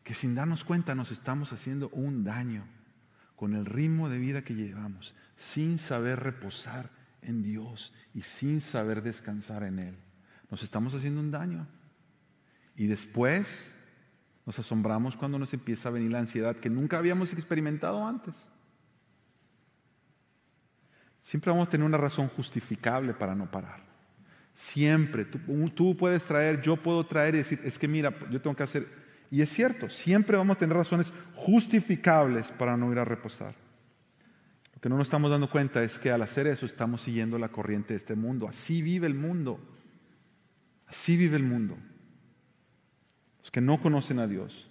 [0.03, 2.65] que sin darnos cuenta nos estamos haciendo un daño
[3.37, 6.91] con el ritmo de vida que llevamos, sin saber reposar
[7.23, 9.97] en Dios y sin saber descansar en Él.
[10.51, 11.67] Nos estamos haciendo un daño.
[12.77, 13.71] Y después
[14.45, 18.49] nos asombramos cuando nos empieza a venir la ansiedad que nunca habíamos experimentado antes.
[21.21, 23.85] Siempre vamos a tener una razón justificable para no parar.
[24.55, 25.25] Siempre.
[25.25, 28.87] Tú, puedes traer, yo puedo traer y decir, es que mira, yo tengo que hacer.
[29.31, 33.55] Y es cierto, siempre vamos a tener razones justificables para no ir a reposar.
[34.75, 37.49] Lo que no nos estamos dando cuenta es que al hacer eso estamos siguiendo la
[37.49, 38.49] corriente de este mundo.
[38.49, 39.59] Así vive el mundo.
[40.87, 41.77] Así vive el mundo.
[43.41, 44.69] Los que no conocen a Dios.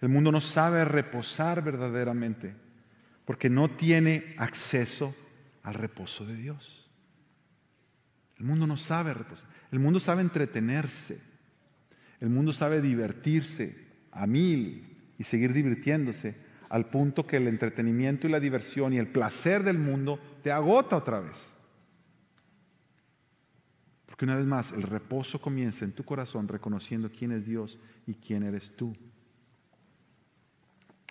[0.00, 2.56] El mundo no sabe reposar verdaderamente
[3.24, 5.14] porque no tiene acceso
[5.62, 6.90] al reposo de Dios.
[8.38, 9.48] El mundo no sabe reposar.
[9.70, 11.31] El mundo sabe entretenerse.
[12.22, 16.36] El mundo sabe divertirse a mil y seguir divirtiéndose
[16.68, 20.98] al punto que el entretenimiento y la diversión y el placer del mundo te agota
[20.98, 21.58] otra vez.
[24.06, 28.14] Porque una vez más, el reposo comienza en tu corazón reconociendo quién es Dios y
[28.14, 28.92] quién eres tú.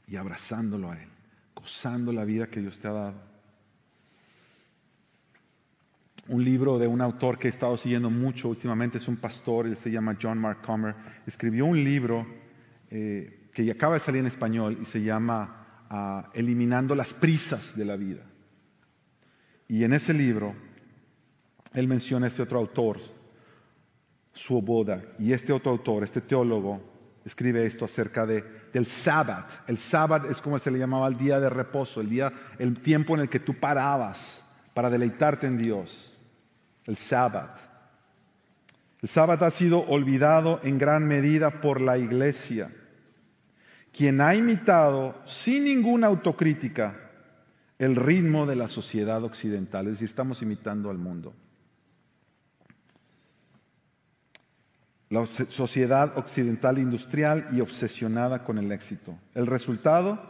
[0.07, 1.09] Y abrazándolo a Él,
[1.53, 3.30] gozando la vida que Dios te ha dado.
[6.27, 9.75] Un libro de un autor que he estado siguiendo mucho últimamente, es un pastor, él
[9.75, 12.27] se llama John Mark Comer, escribió un libro
[12.89, 17.85] eh, que acaba de salir en español y se llama ah, Eliminando las prisas de
[17.85, 18.21] la vida.
[19.67, 20.53] Y en ese libro,
[21.73, 22.99] él menciona a este otro autor,
[24.33, 26.81] su boda, y este otro autor, este teólogo,
[27.25, 29.45] escribe esto acerca de, del sábado.
[29.67, 33.15] El sábado es como se le llamaba el día de reposo, el día, el tiempo
[33.15, 36.10] en el que tú parabas para deleitarte en Dios.
[36.85, 37.53] El sábado.
[39.01, 42.71] El sábado ha sido olvidado en gran medida por la iglesia
[43.91, 46.95] quien ha imitado sin ninguna autocrítica
[47.77, 51.33] el ritmo de la sociedad occidental, es decir, estamos imitando al mundo.
[55.09, 59.17] La sociedad occidental industrial y obsesionada con el éxito.
[59.33, 60.23] El resultado,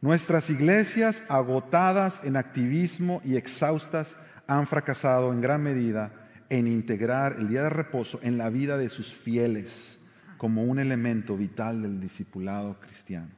[0.00, 4.16] nuestras iglesias agotadas en activismo y exhaustas
[4.48, 6.10] han fracasado en gran medida
[6.48, 10.00] en integrar el día de reposo en la vida de sus fieles
[10.38, 13.28] como un elemento vital del discipulado cristiano.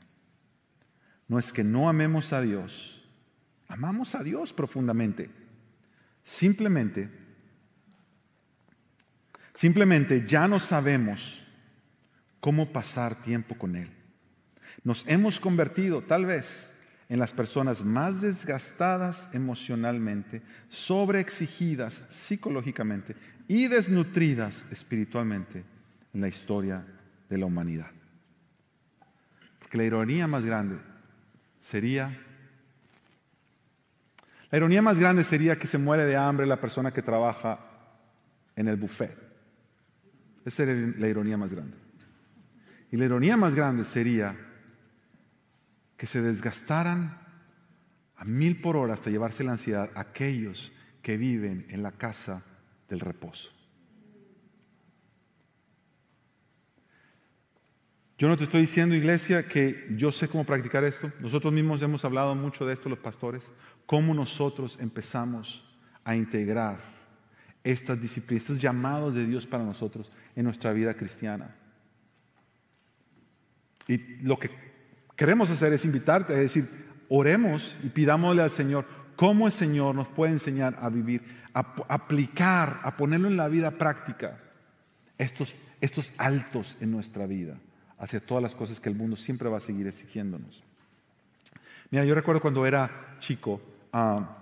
[1.27, 3.05] No es que no amemos a Dios,
[3.69, 5.31] amamos a Dios profundamente.
[6.23, 7.11] Simplemente,
[9.55, 11.45] simplemente ya no sabemos
[12.39, 13.91] cómo pasar tiempo con Él.
[14.85, 16.70] Nos hemos convertido tal vez
[17.11, 23.17] en las personas más desgastadas emocionalmente, sobreexigidas psicológicamente
[23.49, 25.65] y desnutridas espiritualmente
[26.15, 26.87] en la historia
[27.29, 27.91] de la humanidad.
[29.59, 30.79] Porque la ironía más grande
[31.61, 32.17] sería,
[34.53, 37.59] la ironía más grande sería que se muere de hambre la persona que trabaja
[38.55, 39.19] en el buffet.
[40.45, 41.77] Esa sería la ironía más grande.
[42.93, 44.50] Y la ironía más grande sería
[46.01, 47.21] que se desgastaran
[48.17, 52.43] a mil por hora hasta llevarse la ansiedad aquellos que viven en la casa
[52.89, 53.51] del reposo.
[58.17, 61.13] Yo no te estoy diciendo, iglesia, que yo sé cómo practicar esto.
[61.21, 63.43] Nosotros mismos hemos hablado mucho de esto, los pastores,
[63.85, 65.71] cómo nosotros empezamos
[66.03, 66.81] a integrar
[67.63, 71.55] estas disciplinas, estos llamados de Dios para nosotros en nuestra vida cristiana.
[73.87, 74.70] Y lo que
[75.21, 76.67] queremos hacer es invitarte, es decir,
[77.11, 82.81] oremos y pidámosle al Señor cómo el Señor nos puede enseñar a vivir, a aplicar,
[82.83, 84.39] a ponerlo en la vida práctica,
[85.19, 87.59] estos, estos altos en nuestra vida
[87.99, 90.65] hacia todas las cosas que el mundo siempre va a seguir exigiéndonos.
[91.91, 93.61] Mira, yo recuerdo cuando era chico,
[93.93, 94.39] ah,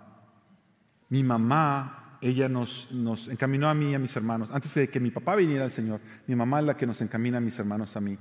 [1.08, 5.00] mi mamá, ella nos, nos, encaminó a mí y a mis hermanos, antes de que
[5.00, 7.96] mi papá viniera al Señor, mi mamá es la que nos encamina a mis hermanos
[7.96, 8.16] a mí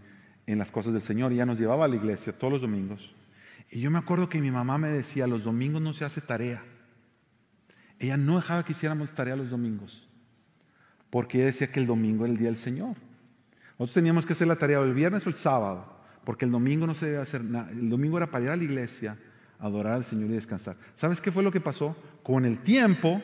[0.48, 3.12] en las cosas del Señor, y ella nos llevaba a la iglesia todos los domingos.
[3.70, 6.64] Y yo me acuerdo que mi mamá me decía, los domingos no se hace tarea.
[8.00, 10.08] Ella no dejaba que hiciéramos tarea los domingos,
[11.10, 12.96] porque ella decía que el domingo era el día del Señor.
[13.72, 16.96] Nosotros teníamos que hacer la tarea el viernes o el sábado, porque el domingo no
[16.96, 17.70] se debía hacer nada.
[17.72, 19.18] El domingo era para ir a la iglesia,
[19.60, 20.78] adorar al Señor y descansar.
[20.96, 21.96] ¿Sabes qué fue lo que pasó?
[22.24, 23.22] Con el tiempo,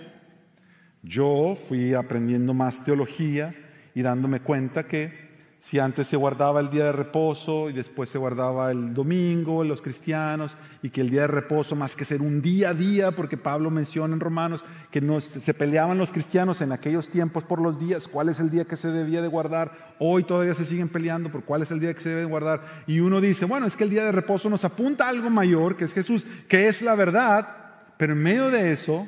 [1.04, 3.56] yo fui aprendiendo más teología
[3.96, 5.33] y dándome cuenta que
[5.64, 9.82] si antes se guardaba el día de reposo y después se guardaba el domingo, los
[9.82, 13.38] cristianos, y que el día de reposo, más que ser un día a día, porque
[13.38, 18.10] Pablo menciona en Romanos que se peleaban los cristianos en aquellos tiempos por los días,
[18.10, 21.46] cuál es el día que se debía de guardar, hoy todavía se siguen peleando por
[21.46, 23.86] cuál es el día que se debe de guardar, y uno dice, bueno, es que
[23.86, 26.96] el día de reposo nos apunta a algo mayor, que es Jesús, que es la
[26.96, 27.48] verdad,
[27.96, 29.08] pero en medio de eso,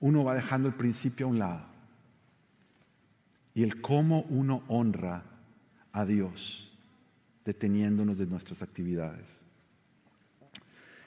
[0.00, 1.75] uno va dejando el principio a un lado
[3.56, 5.22] y el cómo uno honra
[5.90, 6.70] a Dios
[7.42, 9.40] deteniéndonos de nuestras actividades.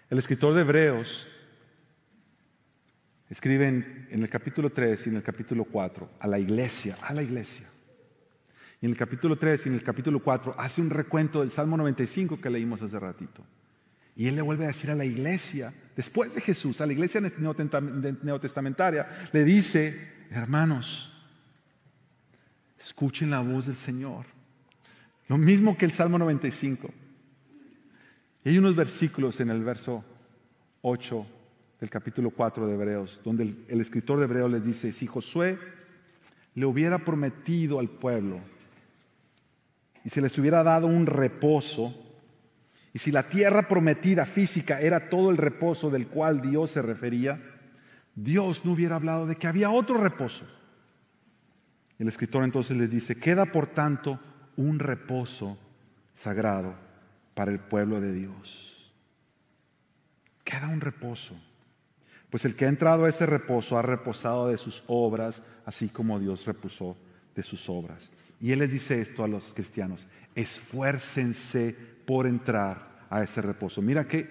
[0.10, 1.28] El escritor de Hebreos
[3.30, 7.22] escribe en, el capítulo 3 y en el capítulo 4 a la iglesia, a la
[7.22, 7.68] iglesia.
[8.82, 11.78] Y en el capítulo 3 y en el capítulo 4 hace un recuento del Salmo
[11.78, 13.45] 95 que leímos hace ratito.
[14.16, 17.22] Y él le vuelve a decir a la iglesia, después de Jesús, a la iglesia
[17.22, 21.19] neotestamentaria, le dice, hermanos,
[22.80, 24.26] escuchen la voz del Señor.
[25.28, 26.90] Lo mismo que el Salmo 95.
[28.44, 30.04] Y hay unos versículos en el verso
[30.82, 31.26] 8
[31.80, 35.60] del capítulo 4 de Hebreos, donde el, escritor de Hebreos les dice, si Josué
[36.56, 38.40] le hubiera prometido al pueblo
[40.04, 41.94] y se les hubiera dado un reposo,
[42.94, 47.40] y si la tierra prometida física era todo el reposo del cual Dios se refería,
[48.16, 50.46] Dios no hubiera hablado de que había otro reposo.
[52.00, 54.20] El escritor entonces les dice, queda por tanto
[54.56, 55.58] un reposo
[56.14, 56.74] sagrado
[57.34, 58.91] para el pueblo de Dios.
[60.45, 61.36] Queda un reposo.
[62.30, 66.20] Pues el que ha entrado a ese reposo ha reposado de sus obras, así como
[66.20, 66.95] Dios reposó
[67.36, 68.12] de sus obras.
[68.39, 71.76] Y Él les dice esto a los cristianos, esfuércense
[72.06, 73.82] por entrar a ese reposo.
[73.82, 74.30] Mira que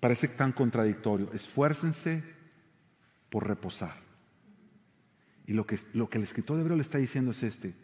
[0.00, 2.24] parece tan contradictorio, esfuércense
[3.30, 4.07] por reposar.
[5.48, 7.74] Y lo que, lo que el escritor de Hebreo le está diciendo es este,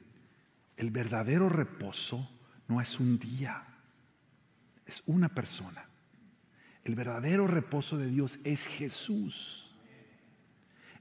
[0.76, 2.28] el verdadero reposo
[2.68, 3.64] no es un día,
[4.84, 5.86] es una persona.
[6.84, 9.74] El verdadero reposo de Dios es Jesús.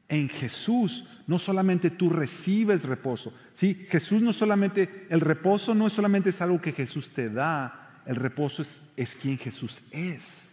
[0.08, 3.86] En Jesús no solamente tú recibes reposo, ¿sí?
[3.90, 8.16] Jesús no solamente, el reposo no es solamente es algo que Jesús te da, el
[8.16, 10.53] reposo es, es quien Jesús es.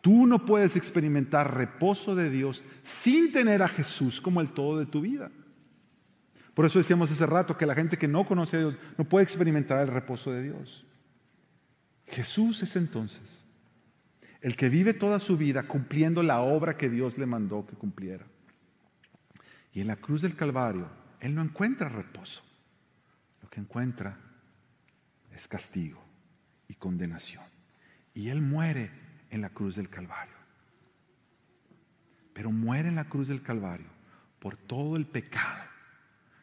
[0.00, 4.86] Tú no puedes experimentar reposo de Dios sin tener a Jesús como el todo de
[4.86, 5.30] tu vida.
[6.54, 9.24] Por eso decíamos hace rato que la gente que no conoce a Dios no puede
[9.24, 10.84] experimentar el reposo de Dios.
[12.06, 13.44] Jesús es entonces
[14.40, 18.26] el que vive toda su vida cumpliendo la obra que Dios le mandó que cumpliera.
[19.72, 20.88] Y en la cruz del Calvario,
[21.20, 22.42] Él no encuentra reposo.
[23.42, 24.18] Lo que encuentra
[25.32, 26.02] es castigo
[26.68, 27.44] y condenación.
[28.14, 28.90] Y Él muere
[29.30, 30.34] en la cruz del Calvario.
[32.32, 33.86] Pero muere en la cruz del Calvario
[34.38, 35.68] por todo el pecado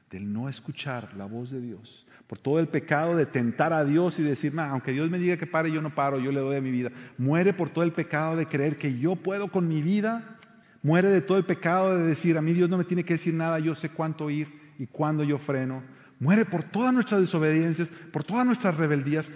[0.09, 4.17] del no escuchar la voz de Dios, por todo el pecado de tentar a Dios
[4.19, 6.61] y decir, aunque Dios me diga que pare, yo no paro, yo le doy a
[6.61, 6.91] mi vida.
[7.17, 10.37] Muere por todo el pecado de creer que yo puedo con mi vida.
[10.81, 13.33] Muere de todo el pecado de decir, a mí Dios no me tiene que decir
[13.33, 15.83] nada, yo sé cuánto ir y cuándo yo freno.
[16.19, 19.31] Muere por todas nuestras desobediencias, por todas nuestras rebeldías.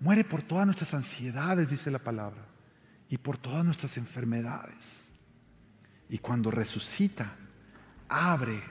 [0.00, 2.40] Muere por todas nuestras ansiedades, dice la palabra,
[3.12, 5.10] y por todas nuestras enfermedades.
[6.08, 7.36] Y cuando resucita,
[8.08, 8.62] abre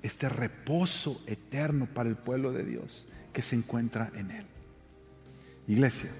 [0.00, 4.46] este reposo eterno para el pueblo de Dios que se encuentra en Él.
[5.68, 6.10] Iglesia,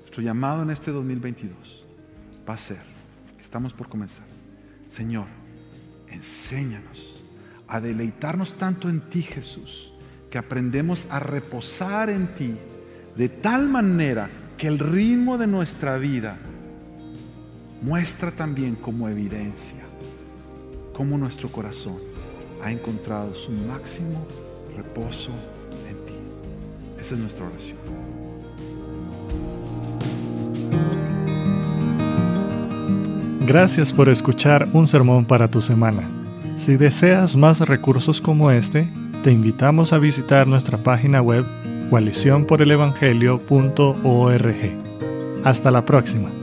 [0.00, 1.86] nuestro llamado en este 2022
[2.46, 2.82] va a ser,
[3.40, 4.26] estamos por comenzar,
[4.90, 5.26] Señor,
[6.08, 7.16] enséñanos
[7.66, 9.94] a deleitarnos tanto en ti, Jesús,
[10.30, 12.54] que aprendemos a reposar en ti
[13.16, 14.28] de tal manera
[14.58, 16.36] que el ritmo de nuestra vida
[17.82, 19.82] muestra también como evidencia
[20.92, 21.96] como nuestro corazón
[22.62, 24.24] ha encontrado su máximo
[24.76, 25.32] reposo
[25.88, 26.14] en ti.
[27.00, 27.78] Esa es nuestra oración.
[33.46, 36.08] Gracias por escuchar un sermón para tu semana.
[36.56, 38.88] Si deseas más recursos como este,
[39.24, 41.44] te invitamos a visitar nuestra página web
[41.90, 44.54] coaliciónporelevangelio.org.
[45.44, 46.41] Hasta la próxima.